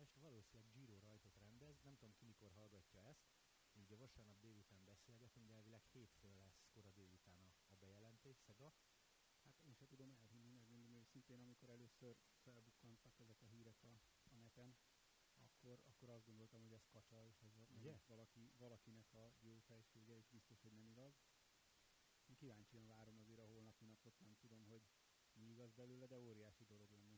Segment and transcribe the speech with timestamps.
[0.00, 3.24] Budapest valószínűleg Giro rajtot rendez, nem tudom ki mikor hallgatja ezt,
[3.72, 8.72] így a vasárnap délután beszélgetünk, de elvileg hétfőn lesz kora délután a, a bejelentés, Szega.
[9.42, 14.00] Hát én sem tudom elhinni, megmondom őszintén, amikor először felbukkantak ezek a hírek a,
[14.30, 14.76] a neten,
[15.36, 17.98] akkor, akkor azt gondoltam, hogy ez kacsa, és ez Ugye?
[18.06, 21.14] valaki, valakinek a jó fejsége, és biztos, hogy nem igaz.
[22.26, 24.82] Én kíváncsian várom azért a holnapi napot, nem tudom, hogy
[25.32, 27.09] mi igaz belőle, de óriási dolog lenne,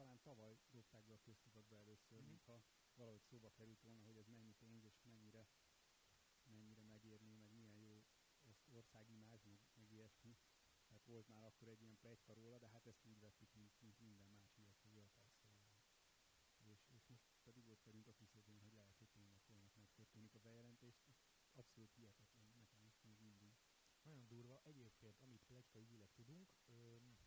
[0.00, 2.20] talán tavaly dobták be a köztudatba először, Mhm.
[2.20, 2.28] mm-hmm.
[2.28, 2.62] mintha
[2.94, 5.48] valahogy szóba került volna, hogy ez mennyi pénz, és mennyire,
[6.44, 8.04] mennyire megérné, meg milyen jó
[8.42, 10.36] osz- országimázs, meg, meg ilyesmi.
[10.86, 13.98] Tehát volt már akkor egy ilyen plegyka róla, de hát ezt úgy vettük, mint, mint
[14.00, 15.64] minden más ilyet, hogy jó, persze.
[16.58, 20.38] És, és most pedig ott vagyunk a küszöbön, hogy lehet, hogy tényleg holnap megtörténik a
[20.38, 21.02] bejelentés.
[21.52, 23.54] Abszolút hihetetlen nekem is még mindig.
[24.02, 24.60] Nagyon durva.
[24.62, 27.18] Egyébként, amit plegyka ügyileg tudunk, öm,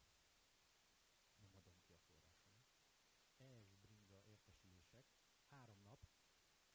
[1.38, 2.68] nem adom ki a forrásomat.
[3.38, 5.06] ES bringa értesülések,
[5.50, 6.08] három nap,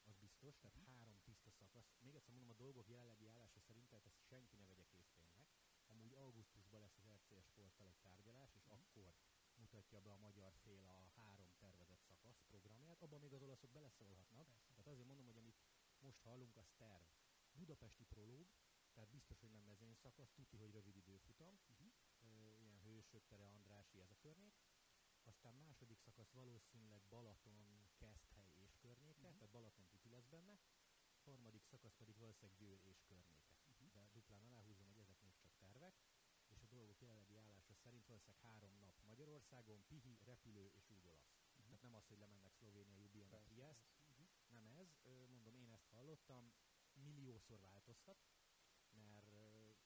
[0.04, 1.96] az biztos, tehát három tiszta szakasz.
[2.00, 5.48] Még egyszer mondom, a dolgok jelenlegi állása szerint, tehát ezt senki ne vegye készpénznek.
[5.86, 9.14] Amúgy augusztusban lesz az RCS sporttal egy tárgyalás, és akkor
[9.54, 13.02] mutatja be a magyar fél a három tervezett szakasz programját.
[13.02, 14.48] Abban még az olaszok beleszólhatnak.
[14.74, 15.58] Tehát azért mondom, hogy amit
[15.98, 17.04] most hallunk, az terv.
[17.52, 18.48] Budapesti prológ,
[18.92, 21.90] tehát biztos, hogy nem mezőny szakasz, tuti, hogy rövid időfutam, Uh-huh.
[22.20, 24.54] ö, ilyen hősök tere, Andrási, ez a környék.
[25.22, 29.36] Aztán második szakasz valószínűleg Balaton, Keszthely és környéke, Mhm.
[29.36, 30.58] tehát Balaton tuti lesz benne.
[31.24, 33.52] Harmadik szakasz pedig valószínűleg Győr és környéke.
[33.68, 33.90] Uh-huh.
[33.92, 35.94] De duplán aláhúzom, hogy ezek még csak tervek,
[36.48, 38.94] és a dolgok jelenlegi állása szerint valószínűleg három nap
[39.48, 41.40] Magyarországon, Pihi, repülő és úgy olasz.
[41.56, 41.66] Mhm.
[41.66, 43.86] Tehát nem az, hogy lemennek Szlovénia, Persze, Triest.
[44.08, 44.28] Uh-huh.
[44.48, 46.52] nem ez, mondom, én ezt hallottam,
[46.92, 48.18] milliószor változtat,
[48.90, 49.30] mert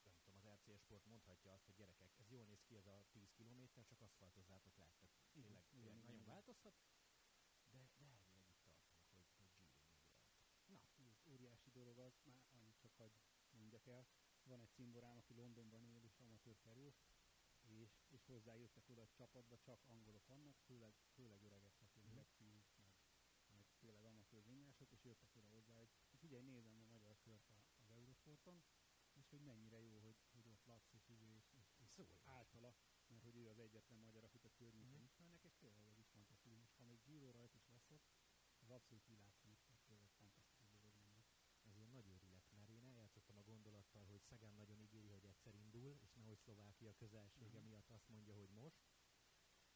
[0.03, 3.05] nem tudom, az RCS Sport mondhatja azt, hogy gyerekek, ez jól néz ki ez a
[3.11, 4.91] 10 kilométer, csak aszfaltozzátok le.
[5.01, 6.33] Tehát tényleg, igen, tényleg igen, nagyon igen.
[6.33, 6.75] változtat,
[7.71, 8.65] de, de elvileg itt
[9.09, 9.71] tartunk, hogy, hogy Giro.
[10.67, 10.81] Na,
[11.11, 13.13] ez óriási dolog az, már annyit csak hagy
[13.51, 14.07] mondjak el.
[14.43, 16.95] Van egy cimborám, aki Londonban él és amatőr kerül,
[18.33, 22.17] hozzájöttek oda a csapatba, csak angolok vannak, főleg, főleg öregek, tehát ilyen Mhm.
[22.17, 22.93] Redfield, meg,
[23.55, 27.65] meg tényleg amatőr vinyások, és jöttek oda hozzá, hogy figyelj, nézem a magyar kört a-
[27.83, 28.63] az Eurosporton,
[29.13, 32.75] és hogy mennyire jó, hogy, hogy ott és, izé, és, és, és Szóval általa,
[33.07, 35.05] mert hogy ő az egyetlen magyar, akit a környéken Mhm.
[35.05, 36.75] ismernek, és tényleg ez is fantasztikus.
[36.77, 38.07] Ha még Giro rajt is lesz ott,
[38.59, 39.33] az abszolút tényleg
[40.17, 41.25] fantasztikus dolog lenne.
[41.65, 42.32] ez ilyen nagy eljátszottam
[43.95, 47.69] a gondolattal, hogy Szegán nagyon ígéri, hogy egyszer indul, és nehogy Szlovákia közelsége Mhm.
[47.69, 48.83] miatt azt mondja, hogy most.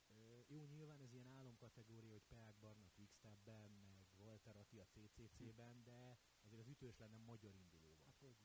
[0.08, 5.82] Ö, jó, nyilván ez ilyen álomkategória, hogy Peák Barna Quickstepben, meg Walter Atti a CCC-ben,
[5.82, 8.02] de azért az ütős lenne magyar indulóban.
[8.04, 8.36] Hát hogy?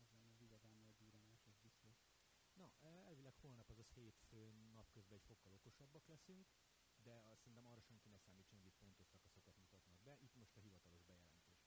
[0.00, 1.96] Az lenne az igazán nagy duranás, ez biztos.
[2.54, 6.46] Na, elvileg holnap, azaz hétfőn napközben egy fokkal okosabbak leszünk,
[7.02, 10.16] de azt szerintem arra senki ne számítson, hogy itt pontos szakaszokat mutatnak be.
[10.20, 11.58] Itt most a hivatalos bejelentés.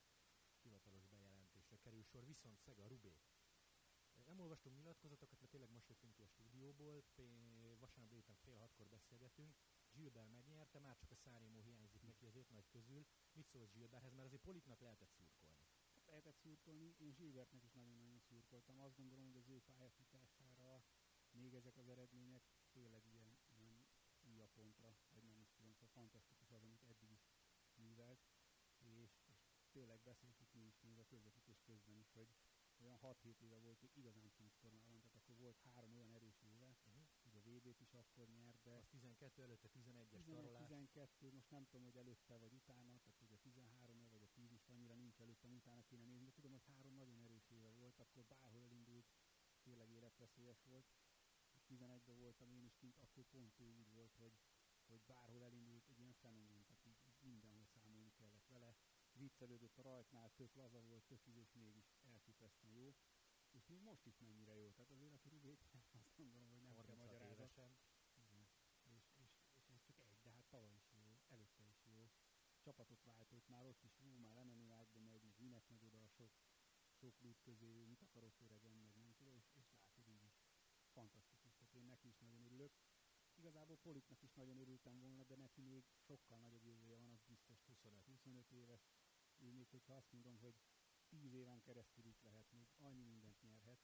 [0.62, 1.22] Hivatalos bejelentésre
[1.84, 3.16] kerül sor, viszont Szega, Rubé.
[4.26, 8.88] Nem olvastunk nyilatkozatokat, mert tényleg most jöttünk ki a stúdióból, Pé- vasárnap délután fél hatkor
[8.88, 9.56] beszélgetünk,
[9.92, 13.06] Gilbert megnyerte, már csak a Szárémó hiányzik neki az öt nagy közül.
[13.34, 15.68] Mit szólsz Gilberthez, mert azért Politnak lehetett szurkolni.
[16.06, 18.80] Lehetett szurkolni, én Zsilbertnek is nagyon-nagyon szurkoltam.
[18.80, 20.84] Azt gondolom, hogy az ő pályafutására
[21.32, 23.38] még ezek az eredmények tényleg ilyen,
[24.22, 27.28] ilyen pontra, vagy nem is tudom, szóval fantasztikus az, amit eddig is
[27.76, 28.20] művelt,
[29.73, 32.29] tényleg beszéltük mi is még a közvetítés közben is, hogy
[32.78, 37.06] olyan 6-7 éve volt, hogy igazán csúcsformában, tehát akkor volt három olyan erős éve, Uh-huh.
[37.23, 40.70] ugye a VB-t is akkor nyert, de Az 12 előtte 11-es tarolás.
[40.70, 44.52] 11-12, most nem tudom, hogy előtte vagy utána, tehát ugye a 13 vagy a 10
[44.52, 47.99] is annyira nincs előttem, utána kéne nézni, de tudom, hogy három nagyon erős éve volt,
[47.99, 49.05] akkor bárhol elindult,
[49.61, 50.85] tényleg életveszélyes volt.
[51.69, 54.37] 11-ben voltam én is kint, akkor pont úgy volt, hogy,
[54.85, 58.76] hogy bárhol elindult egy ilyen fenomén, tehát így, így mindenhol számolni kellett vele.
[59.23, 62.96] Viccelődött a rajtnál, tök laza volt, tök és mégis elképesztően jó.
[63.52, 65.61] És még most is mennyire jó, tehát azért aki rubét,
[66.02, 67.78] azt gondolom, hogy nem kell 36 magyarázat.
[68.16, 68.47] Igen.
[68.84, 72.09] És, és, és ez csak egy, de hát tavaly is jó, előtte is jó.
[72.61, 76.31] Csapatot váltott, már ott is, hú, már Lemenuákba megy, meg minek megy oda a sok,
[76.91, 80.35] sok lút közé, mit akarok öregen, meg nem tudom, és, és látod így is.
[80.91, 82.72] Fantasztikus, tehát én neki is nagyon örülök.
[83.35, 87.64] Igazából Politnak is nagyon örültem volna, de neki még sokkal nagyobb jövője van, az biztos
[87.66, 88.05] 25.
[88.05, 88.81] 25 éves.
[89.43, 90.55] Ő még, hogyha azt mondom, hogy
[91.07, 93.79] 10 éven keresztül itt lehet, még annyi mindent nyerhet,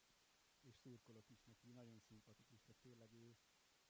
[0.61, 3.37] és szurkolok is neki, nagyon szimpatikus, tehát tényleg ő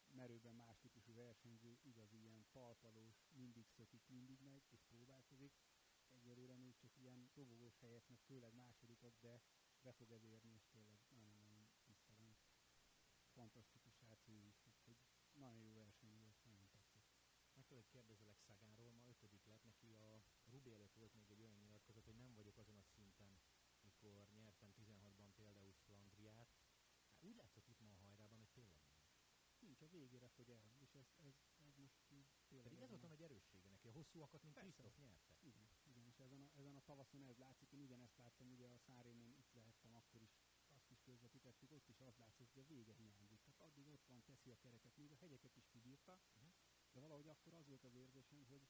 [0.07, 5.53] merőben más típusú versenyző igazi ilyen talpalós, mindig szökik, mindig megy, és próbálkozik.
[6.11, 9.41] Egyelőre még csak ilyen dobogós helyek, meg főleg másodikok, de
[9.81, 12.37] be fog ez érni, és tényleg nagyon-nagyon tisztelem.
[13.33, 14.97] Fantasztikus srác ő is, úgyhogy
[15.33, 17.17] nagyon jó verseny volt, nagyon tetszett.
[17.53, 21.57] Meg tudod, kérdezelek Szagáról, ma ötödik lett, neki a Rubi előtt volt még egy olyan
[21.59, 23.41] nyilatkozat, hogy nem vagyok azon a szinten,
[23.81, 26.49] mikor nyertem 16-ban például Flandriát.
[27.11, 28.97] Hát úgy látszott itt ma a hajrában, hogy tényleg nem.
[29.59, 31.33] Nincs, a végére fogy el, és ez, ez,
[31.67, 32.67] ez most így tényleg...
[32.67, 34.59] Pedig ez volt a nagy erőssége neki, a hosszúakat, mint.
[34.59, 35.35] Krisztof nyerte.
[35.41, 38.77] Igen, igen, és ezen a, ezen a tavaszon ez látszik, én ugyanezt láttam, ugye a
[38.77, 40.37] Szárémon itt lehettem, akkor is
[40.69, 43.41] azt is közvetítettük, ott is az látszott, hogy a vége hiányzik.
[43.41, 46.49] Tehát addig ott van, teszi a kereket, még a hegyeket is kibírta, Mhm.
[46.91, 48.67] de valahogy akkor az volt az érzésem, hogy,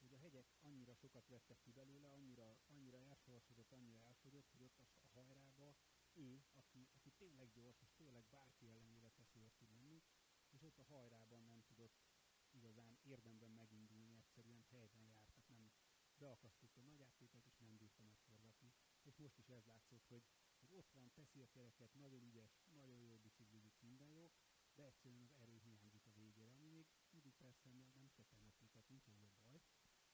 [0.00, 4.78] hogy a hegyek annyira sokat vettek ki belőle, annyira, annyira elsorsodott, annyira elfogyott, hogy ott
[4.78, 5.76] a, hajrába
[6.12, 10.02] ő, aki, aki tényleg gyors, és tényleg bárki ellen életveszélyes tud lenni,
[10.50, 12.02] és ott a hajrában nem tudott
[12.50, 15.72] igazán érdemben megindulni, egyszerűen helyben járt, tehát nem
[16.16, 18.72] beakasztotta a nagy áttételt, és nem bírta megforgatni.
[19.02, 20.24] És most is ez látszott, hogy,
[20.58, 24.30] hogy ott van, teszi a kereket, nagyon ügyes, nagyon jól biciklizik, minden jó,
[24.74, 28.68] de egyszerűen az erő hiányzik a végére, ami még mindig persze nem nem kell temetni,
[28.68, 29.60] tehát nincs ezzel baj.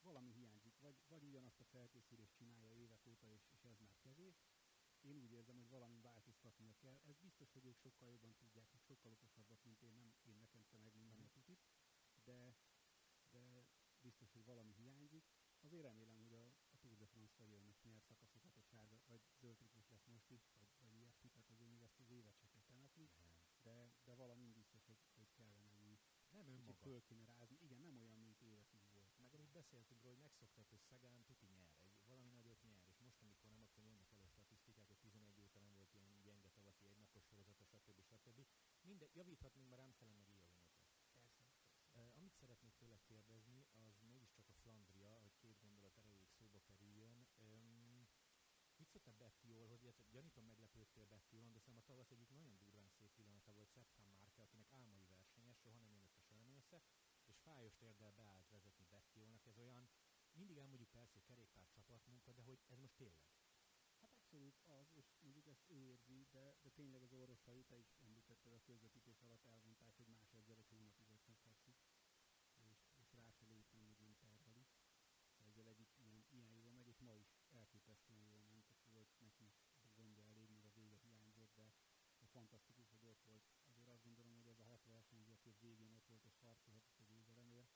[0.01, 0.75] Valami hiányzik,
[1.09, 4.45] vagy, ugyanazt a felkészülést csinálja évek óta, és, és ez már kevés.
[5.01, 7.01] Én úgy érzem, hogy valami változtatnia kell.
[7.05, 10.65] Ez biztos, hogy ők sokkal jobban tudják, meg sokkal okosabbak, mint én, nem én nekem
[10.67, 11.61] kell megmondani a tutit,
[12.25, 12.57] de,
[13.31, 13.67] de
[14.01, 15.25] biztos, hogy valami hiányzik.
[15.61, 19.21] Azért remélem, hogy a, a Tour de France vagy most nyer szakaszokat, a sárga, vagy
[19.41, 22.49] zöld trikós lesz most is, vagy, vagy ilyesmi, tehát azért még ezt az évet se
[22.49, 23.11] kell temetni,
[23.63, 25.99] de, de valami biztos, hogy, hogy kellene úgy
[26.31, 26.79] Nem kicsit önmaga.
[26.79, 27.57] föl kéne rázni.
[27.61, 29.11] Igen, nem olyan, mint évekig volt.
[29.19, 32.99] Meg amit beszéltünk róla, hogy megszoktad, hogy Szagán tuti nyer, egy, valami nagyot nyer, és
[33.07, 36.51] most, amikor nem, akkor jönnek elő a statisztikák, hogy 11 óta nem volt ilyen gyenge
[36.51, 38.03] tavaszi egynapos sorozata, stb.
[38.03, 38.39] stb.
[38.81, 40.85] Minden, javíthatnénk, már Amstelen meg Iovinot lesz.
[41.13, 41.47] Persze.
[41.93, 47.27] Uh, amit szeretnék tőled kérdezni, az mégiscsak a Flandria, hogy két gondolat erejéig szóba kerüljön.
[47.39, 48.09] Um,
[48.77, 53.11] mit szoktál Bettiolhoz, illetve gyanítom meglepődtél Bettiolon, de szerintem a tavasz egyik nagyon durván szép
[53.15, 56.83] pillanata volt Sepp Márke, akinek álmai versenyes, soha nem jön össze, soha nem jön össze,
[57.47, 59.47] fájos térdel beállt vezetni Bettiolnak.
[59.47, 59.89] Ez olyan,
[60.33, 63.31] mindig elmondjuk persze, hogy kerékpár csapatmunka, de hogy ez most tényleg.
[64.01, 67.95] Hát abszolút az, és mondjuk ezt ő érzi, de, de tényleg az orvosai, te is
[67.99, 71.79] említetted a közvetítés alatt elmondták, hogy más ezzel egy hónapig otthon fekszik,
[72.57, 74.67] és, és rá se lép, nem úgy mint terheli.
[75.37, 79.53] Ezzel egyik ilyen, ilyen jól megy, és ma is elképesztően jól ment, tehát volt neki
[79.81, 81.73] is gondja elég, még a vége hiányzott, de,
[82.19, 83.45] de fantasztikus, hogy ott volt.
[83.65, 86.99] Azért azt gondolom, hogy ez a hat versenyző, aki a végén ott volt és harcolhatott
[86.99, 87.75] a győzelemért,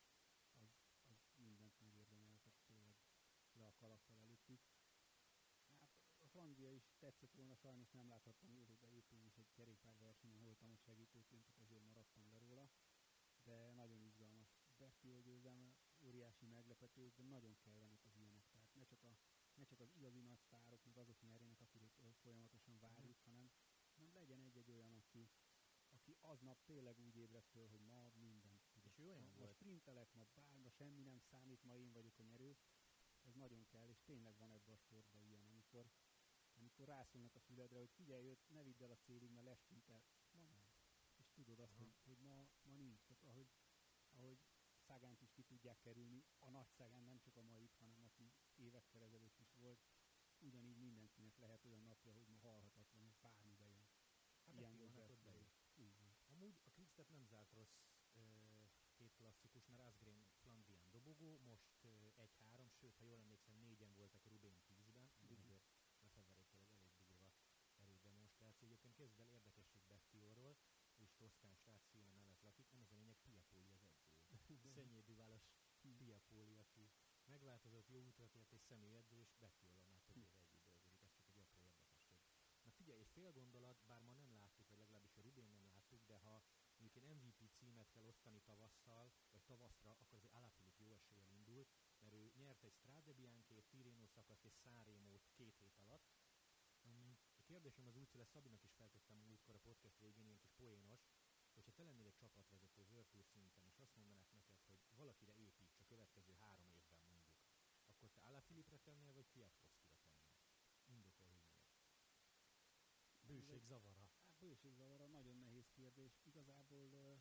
[0.52, 0.70] az,
[1.05, 2.94] az mindent megérdemel, tehát tényleg
[3.52, 4.61] le a kalappal előttük.
[5.69, 5.82] Hát
[6.23, 10.71] a Flandria is tetszett volna, sajnos nem láthattam de épp én is egy kerékpárversenyen voltam
[10.71, 12.71] ott segítőként, tehát ezért maradtam le róla.
[13.45, 14.49] De nagyon izgalmas.
[14.77, 18.49] Bertiol győzelme óriási meglepetés, de nagyon kellenek az ilyenek.
[18.51, 19.19] Tehát ne csak, a,
[19.55, 23.51] ne csak az igazi nagy sztárok, meg azok nyerjenek, akiket folyamatosan várjuk, hanem,
[23.95, 25.31] hanem legyen egy-egy olyan, aki,
[25.89, 28.93] aki aznap tényleg úgy ébred föl, hogy ma mindent tudok.
[28.93, 29.52] És ő olyan ma, volt.
[29.52, 32.57] sprintelek, ma bár, ma semmi nem számít, ma én vagyok a nyerő.
[33.23, 35.90] Ez nagyon kell, és tényleg van ebben a sportban ilyen, amikor,
[36.61, 40.02] amikor rászólnak a füledre, hogy figyelj, őt ne vidd el a célig, mert lesprintel.
[40.31, 40.64] Ma nem.
[41.17, 41.83] És tudod azt, Aha.
[41.83, 43.05] hogy, hogy ma, ma nincs.
[43.05, 43.49] Tehát ahogy,
[44.11, 44.38] ahogy
[44.87, 49.02] Szágánt is ki tudják kerülni, a nagy Szágán nem csak a mait, hanem aki évekkel
[49.02, 49.81] ezelőtt is volt,
[50.38, 53.87] ugyanígy mindenkinek lehet olyan napja, hogy ma halhatatlan, és bármi bejön.
[54.47, 55.55] Hát Ilyen volt bejött.
[55.75, 56.14] Így van.
[56.26, 57.76] Amúgy a Quickstep nem zárt rossz
[58.12, 58.21] ö,
[58.95, 64.26] két klasszikus, mert Asgreen Flandrián dobogó, most ö, 1-3, sőt, ha jól emlékszem, négyen voltak
[64.26, 65.40] Rubén 10-ben, ami Mhm.
[65.40, 65.64] azért
[66.00, 67.33] Lefeverétől egy elég durva
[67.76, 68.67] erődemonstráció.
[68.67, 70.57] Egyébként kezd el érdekesség Bettiolról,
[70.99, 73.80] ő is toszkán srác Siena mellett lakik, nem ez a lényeg, Piapoli az
[74.28, 74.73] edzője.
[74.76, 75.42] Szennyé Duválos
[75.83, 75.97] Hm.
[75.97, 76.90] Piapoli, aki
[77.25, 80.21] megváltozott, jó útra tért és személyedző, és Bettiollal már több Hm.
[80.21, 82.19] éve együtt dolgozik, ez csak egy apró érdekesség.
[82.62, 86.04] Na figyelj, egy fél gondolat, bár ma nem láttuk, vagy legalábbis a Rubén nem láttuk,
[86.04, 86.42] de ha
[86.76, 91.66] mondjuk egy MVP címet kell osztani tavasszal, vagy tavaszra, akkor azért Alaphilipp jó eséllyel indul,
[91.99, 96.20] mert ő nyert egy Strade Bianchi-t, Tirreno szakaszt és Szárémót két hét alatt.
[97.50, 101.00] Kérdésem az úgy szól, ezt Szabinak is feltettem múltkor a podcast végén, ilyen kis poénos,
[101.54, 105.85] hogyha te lennél egy csapatvezető Virtus szinten, és azt mondanák neked, hogy valakire építs a
[105.85, 107.26] következő három évben mondjuk,
[107.87, 110.38] akkor te Alaphilippre tennél, vagy Kwiatkowskira tennél?
[110.87, 111.78] Indokol, hogy miért.
[113.21, 114.11] Bőség zavara.
[114.26, 116.21] Hát bőségzavara, nagyon nehéz kérdés.
[116.23, 117.14] Igazából ö,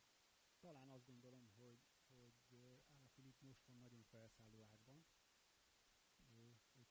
[0.59, 2.33] talán azt gondolom, hogy, hogy
[2.87, 5.05] Ála Filip most van nagyon felszálló ágban.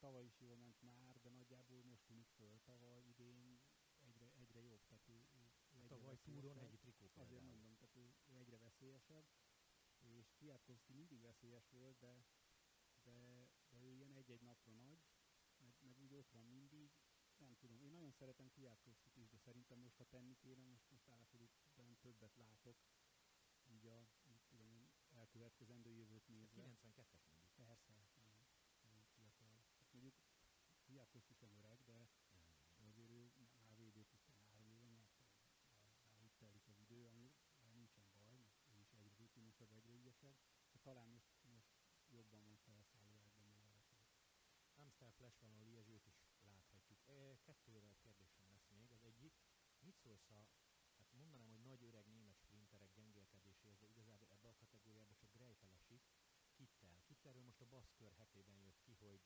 [0.09, 2.61] Tavaly is jól ment már, de nagyjából most tűnik föl.
[2.65, 3.61] Tavaly, idén
[4.01, 7.97] egyre, egyre jobb, tehát ő, ő, ő egyre Tavaly túron hegyi trikó Azért mondom, tehát
[7.97, 9.27] ő, ő egyre veszélyesebb.
[10.37, 12.25] Kwiatkowski mindig veszélyes volt, de,
[13.03, 15.01] de, de ő ilyen egy-egy napra nagy,
[15.57, 16.91] meg, meg úgy ott van mindig,
[17.37, 21.09] nem tudom, én nagyon szeretem Kwiatkowskit is, de szerintem most, ha tenni kéne, most, most
[21.09, 22.77] Álfilipben többet látok,
[23.65, 26.63] így a, így tudom én, elkövetkezendő jövőt nézve.
[26.63, 27.55] 92-es mondjuk.
[27.55, 28.47] Persze, nagyon,
[28.83, 29.63] nagyon fiatal.
[29.79, 30.15] Hát mondjuk
[30.99, 32.09] Kwiatkowski sem öreg, de,
[32.89, 37.33] azért ő már VB-t is talán három éve nyert, már úgy telik az idő, ami
[37.73, 40.37] nincsen baj, ő is egyre rutinosabb, egyre ügyesebb,
[40.73, 41.71] de talán most, most
[42.09, 44.11] jobban van felszálló ebben még Álfilip.
[44.75, 47.01] Amstel Flash van a Liezsőt is láthatjuk.
[47.07, 48.93] E, kettő kérdésem lesz még.
[48.93, 49.35] Az egyik,
[49.79, 50.49] mit szólsz a,
[50.97, 55.73] hát mondanám, hogy nagy öreg német sprinterek gyengélkedéséhez, de igazából ebbe a kategóriába csak Greipel
[55.73, 56.03] esik,
[56.55, 57.03] Kittel.
[57.07, 59.21] Kittelről most a baszkör hetében jött ki, hogy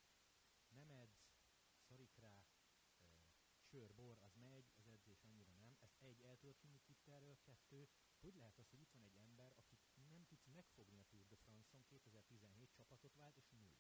[0.74, 1.21] nem edz,
[1.92, 2.44] szarik rá,
[3.70, 5.76] sör, bor, az megy, az edzés annyira nem.
[5.80, 7.88] Ezt egy, el tudod hinni Kittelről, kettő,
[8.20, 11.36] hogy lehet az, hogy itt van egy ember, akit nem tudsz megfogni a Tour de
[11.36, 13.76] France-on, 2017 csapatot vált, és nulla.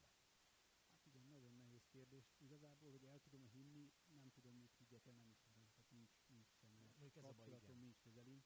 [0.94, 2.34] Hát igen, nagyon nehéz kérdés.
[2.38, 5.70] Igazából, hogy el tudom hinni, nem tudom, mit higgyek el, nem ismerem.
[5.70, 7.76] Tehát nincs, nincs sem Mondjuk ez a baj, igen.
[7.76, 8.44] nincs közelím.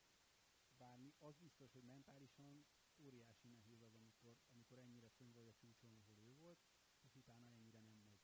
[0.76, 5.94] Bármi, az biztos, hogy mentálisan óriási nehéz az, amikor, amikor ennyire fönn vagy a csúcson,
[5.94, 6.58] ahol ő volt,
[7.00, 8.18] és utána ennyire nem megy.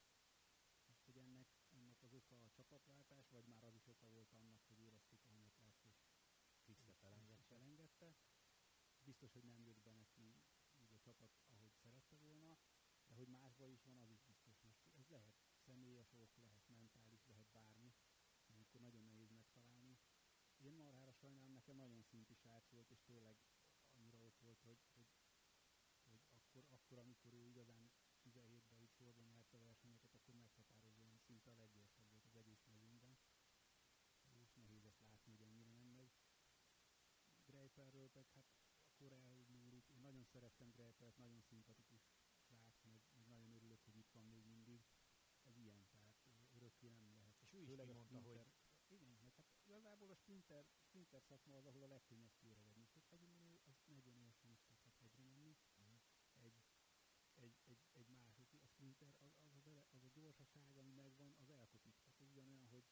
[0.92, 4.62] Most, hogy ennek, ennek az oka a csapatváltás, vagy már az is oka volt annak,
[4.66, 5.96] hogy érezték a hanyatlát, és
[6.64, 7.54] és elengedte.
[7.54, 8.14] elengedte.
[9.02, 10.34] Biztos, hogy nem jött be neki
[10.76, 12.58] úgy a csapat, ahogy szerette volna,
[13.06, 14.60] de hogy másban is van, az is biztos.
[14.60, 17.94] Most ez lehet személyes ok, lehet mentális, lehet bármi,
[18.46, 19.98] amikor nagyon nehéz megtalálni.
[20.56, 23.36] Én marhára sajnálom, nekem nagyon szinti srác volt, és tényleg
[23.92, 25.06] annyira ott volt, hogy, hogy,
[26.04, 27.90] hogy akkor, akkor, amikor ő igazán
[28.24, 33.18] 17-ben így sorban nyerte a versenyeket, akkor meghatározóan szinte a leggyorsabb volt az egész mezőnyben.
[34.24, 36.12] És nehéz ezt látni, hogy ennyire nem megy.
[38.14, 39.90] Meg hát a koreai múlik.
[39.90, 42.02] Én nagyon szerettem Greipelt, nagyon szimpatikus
[42.46, 44.84] srác, meg, meg nagyon örülök, hogy itt van még mindig.
[45.42, 46.14] Ez ilyen, tehát
[46.52, 47.40] örökké nem lehet.
[47.40, 51.22] És ő is Főleg a kimondta, hogy sprinter- Igen, meg hát igazából a sprinter, sprinter
[51.22, 52.82] szakma az, ahol a legkönnyebb kiöregedni.
[52.82, 55.56] És egy hegyimenő, az 40 évesen is tudhat hegyre menni.
[55.78, 55.96] Mhm.
[56.34, 56.62] Egy,
[57.34, 61.50] egy, egy, egy másik, a sprinter, az, az, az, az a gyorsaság, ami megvan, az
[61.50, 61.96] elkopik.
[62.02, 62.84] Tehát ugyanolyan, hogy,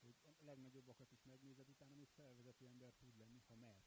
[0.00, 3.84] hogy a legnagyobbakat is megnézed, utána még felvezető ember tud lenni, ha mer.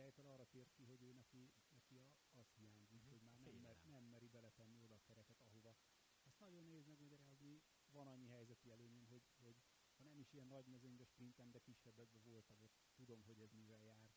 [0.00, 3.10] A Greipel arra tért ki, hogy ő neki, neki a, az hiányzik, Mhm.
[3.10, 5.76] hogy már nem, mer, nem meri beletenni oda a kereket, ahova.
[6.22, 9.62] Azt nagyon nehéz megmagyarázni, van annyi helyzeti előnyöm, hogy, hogy
[9.96, 13.82] ha nem is ilyen nagy mezőnybe sprintem, de kisebbekben voltam ott, tudom, hogy ez mivel
[13.82, 14.10] jár.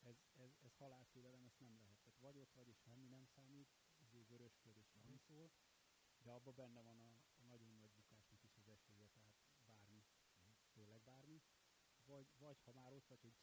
[0.00, 1.98] Ez, ez, ez halálfélelem, ezt nem lehet.
[2.00, 3.68] Tehát vagy ott vagy, és semmi nem számít,
[3.98, 5.00] ezért vörösköd és Mhm.
[5.00, 5.50] taniszol,
[6.18, 10.04] de abban benne van a, a nagyon nagy bukásnak is az esélye, tehát bármi,
[10.42, 10.50] Mhm.
[10.72, 11.42] tényleg bármi.
[12.04, 13.34] Vagy, vagy ha már ott vagy, hogy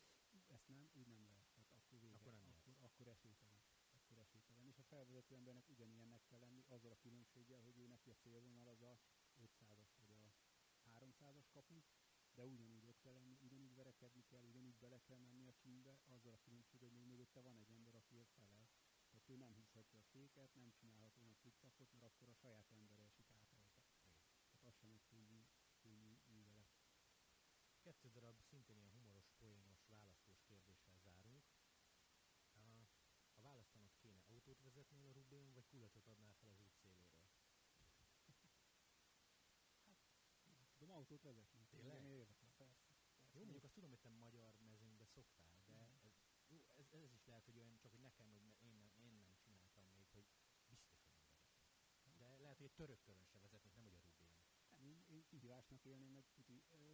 [0.47, 1.54] ezt nem, úgy nem lehet.
[1.95, 3.59] Akkor vége, Akkor nem akkor, akkor esélytelen.
[3.91, 4.67] Akkor esélytelen.
[4.67, 8.67] És a felvezető embernek ugyanilyennek kell lenni, azzal a különbséggel, hogy ő neki a célvonal
[8.67, 8.99] az a
[9.37, 10.33] 500-as vagy a
[10.99, 11.81] 300-as kapu,
[12.33, 16.33] de ugyanúgy ott kell lenni, ugyanúgy verekedni kell, ugyanúgy bele kell menni a csínybe, azzal
[16.33, 18.67] a különbség, hogy még mögötte van egy ember, akiért felel.
[19.09, 23.03] Tehát ő nem húzhatja a féket, nem csinálhat olyan quickstopot, mert akkor a saját embere
[23.03, 23.83] esik át rajta.
[24.49, 25.45] Tehát az sem egy könnyű,
[25.81, 26.75] könnyű művelet.
[27.85, 31.43] Kettő darab szintén ilyen humoros, poénos, választós kérdéssel zárunk.
[32.53, 32.87] A,
[33.35, 37.29] ha választanod kéne, autót vezetnél a Rubén, vagy kulacsot adnál fel az út széléről?
[40.77, 41.65] Tudom autót vezetni.
[41.69, 41.99] Tényleg?
[41.99, 42.87] Igen, Érdekel, persze.
[43.31, 46.11] Jó, mondjuk azt tudom, hogy te magyar mezőnybe szoktál, de ez,
[46.47, 49.05] jó, ez, ez is lehet, hogy olyan, csak hogy nekem, hogy ne- én, nem, én
[49.05, 51.15] nem csináltam még, hogy biztos, hogy nem vezetnék.
[52.17, 54.33] De lehet, hogy egy török körön se vezetnék, nem hogy a Rubén.
[54.69, 56.25] Nem, én, én kihívásnak élném, meg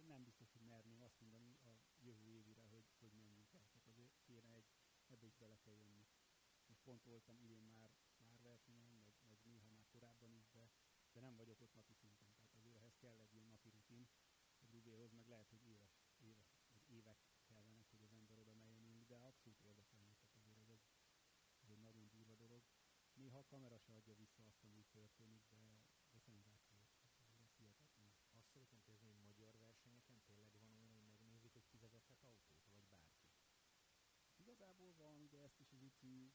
[0.06, 3.68] nem biztos, hogy merném azt mondani a jövő évire, hogy, hogy menjünk el.
[3.70, 4.66] Tehát azért kéne egy,
[5.06, 6.06] ebbe is bele kell jönni.
[6.66, 10.70] Most pont voltam idén már, már versenyen, meg, meg néha már korábban is, de,
[11.12, 12.31] de nem vagyok ott napi szinten.
[13.02, 14.08] Kell egy ilyen napi rutin,
[14.58, 19.04] egy Rubéhoz, meg lehet, hogy éves, éves, vagy évek kellenek, hogy az ember oda menjen,
[19.06, 20.14] de abszolút érdekelni.
[20.14, 20.84] Tehát azért ez egy,
[21.62, 22.62] ez egy nagyon durva dolog.
[23.14, 26.90] Néha a kamera se adja vissza azt, ami történik, de, de szenzációs.
[27.40, 28.12] Ez hihetetlen.
[28.30, 32.62] Azt szeretném kérdezni, hogy magyar versenyeken tényleg van olyan, hogy megnézik, hogy ki vezethet autót,
[32.72, 33.26] vagy bárki.
[34.36, 36.32] Igazából van, ugye ezt is az ICI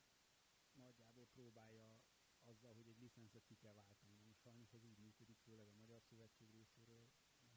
[0.74, 2.00] nagyjából próbálja
[2.42, 4.07] azzal, hogy egy licenszet ki kell váltani.
[4.48, 7.10] Sajnos ez úgy működik, főleg a Magyar Szövetség részéről,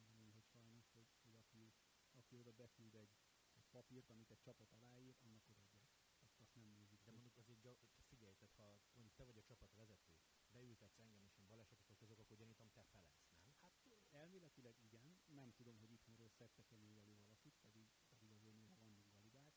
[0.06, 1.72] mondom, hogy sajnos, hogy, hogy aki,
[2.12, 3.14] aki oda beküld egy,
[3.54, 5.92] egy papírt, amit egy csapat aláír, annak odaadják.
[6.18, 7.00] Azt, azt nem nézik.
[7.04, 10.14] De mondjuk azért gya- figyelj, tehát ha mondjuk te vagy a csapatvezető,
[10.52, 13.54] beültetsz engem és én balesetet okozok, akkor gyanítom te felelsz, nem?
[13.60, 13.74] Hát
[14.10, 18.92] elméletileg igen, nem tudom, hogy itthonról szedtek-e még elő valakit, pedig, pedig azért néha van
[18.92, 19.54] még validák,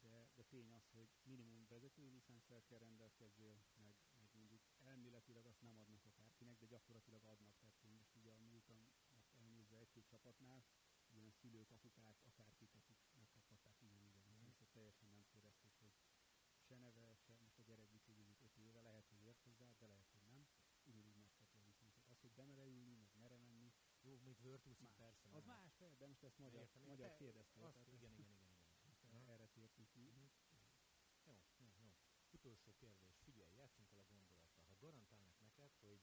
[0.00, 3.94] de, de tény az, hogy minimum vezetői licenszel kell rendelkezzél, meg,
[4.84, 7.56] elméletileg azt nem adnak akárkinek, de gyakorlatilag adnak.
[7.58, 8.88] Tehát én most ugye a múltam
[9.32, 10.64] elnézve egy-két csapatnál,
[11.08, 15.92] ilyen szülők, apukák, akárkik, akik megkaphatták ugyanígy a licenszet, teljesen nem kérdezték, hogy
[16.60, 20.10] se neve, se most a gyerek biciklizik 5 éve, lehet, hogy ért hozzá, de lehet,
[20.10, 20.46] hogy nem.
[20.84, 22.06] Ugyanúgy megkapja licenszet.
[22.08, 23.72] Az, hogy bemere ülni, meg mere menni,
[24.02, 24.94] Jó, még más.
[24.96, 25.28] persze.
[25.32, 27.60] Az más, persze, de most ezt magyar, Értem, magyar te- kérdezte.
[27.60, 29.28] Azt, tehát igen, igen, igen, igen.
[29.28, 30.00] Erre tértünk ki.
[30.00, 30.24] Mhm.
[31.24, 31.92] Jó, jó, jó.
[32.30, 33.20] Utolsó kérdés.
[33.24, 34.33] Figyelj, játszunk el a gondolattal.
[34.84, 36.00] Garantálnak neked, hogy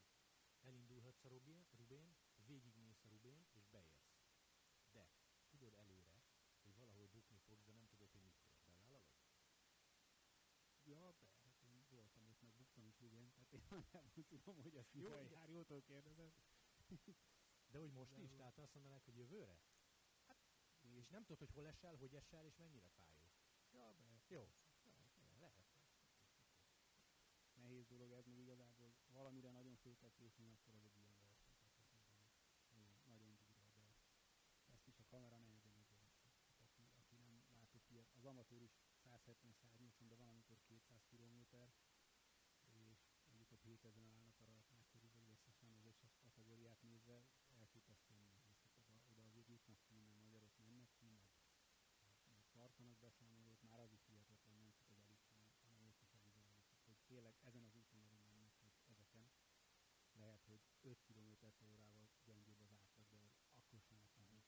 [0.60, 4.16] elindulhatsz a Rubén, Rubén végigmész a Rubén, és beérsz.
[4.90, 5.08] De
[5.48, 6.24] tudod előre,
[6.62, 8.46] hogy valahol bukni fogsz, de nem tudod, hogy mikor.
[8.64, 9.02] Bevállalod?
[10.84, 13.32] Ja, be, hát én voltam ott, meg buktam is, igen.
[13.32, 15.38] Tehát én nagyjából tudom, hogy ezt Jó, Mikai igen.
[15.38, 16.32] Háriótól kérdezed.
[17.70, 19.60] De hogy most is, De- tehát azt mondanák, hogy jövőre?
[20.80, 23.30] És nem tudod, hogy hol esel, hogy esel, és mennyire fájó.
[23.70, 24.22] Ja, be.
[24.28, 24.52] Jó.
[24.84, 25.72] Ja, lehet.
[27.62, 28.61] Nehéz dolog ez, meg igazából
[29.22, 31.54] valamire nagyon föl kell készülni, akkor az egy ilyen verseny.
[33.06, 33.72] Nagyon, durva,
[34.66, 36.26] de ezt is a kamera nehezen megjelenti.
[36.56, 38.74] Tehát aki, aki nem látott ilyet, az amatőr is
[39.04, 41.38] 170-180, de van amikor 200 km,
[42.58, 48.56] és mondjuk ott 7000 állnak a rajtnál körülbelül összesen az összes kategóriát nézve, elképesztően nehéz.
[48.60, 51.56] Tehát oda, oda azért jutnak ki, mert magyarok mennek ki, meg, meg,
[52.34, 56.14] meg tartanak beszámolót, már az is hihetetlen, nem csak az elit, hanem, hanem ők is
[56.14, 56.60] elizolnak.
[56.84, 59.30] hogy tényleg ezen az úton nagyon mennek, meg ezeken.
[60.12, 63.20] Lehet, hogy 5 km per órával gyengébb az átlag, de
[63.54, 64.44] akkor sem akarnak.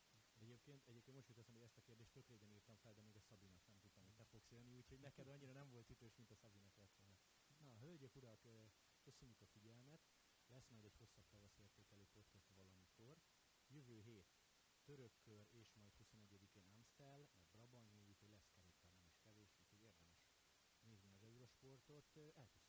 [0.75, 3.21] Egyébként, egyébként most jut hogy ezt a kérdést tök régen írtam fel, de még a
[3.21, 6.35] Szabinak nem tudtam, hogy te fogsz jönni, úgyhogy neked annyira nem volt ütős, mint a
[6.35, 7.19] Szabinak lett volna.
[7.59, 8.41] Na, hölgyek, urak,
[9.03, 10.01] köszönjük a figyelmet.
[10.47, 13.23] Lesz majd egy hosszabb tavasz értékelő podcast valamikor.
[13.67, 14.27] Jövő hét
[14.85, 20.35] törökkör és majd 21-én Amstel, meg Brabant, még lesz kerékpár nem is kevés, úgyhogy érdemes
[20.83, 22.17] nézni az Eurosportot.
[22.17, 22.64] Ö, Elköszönjük.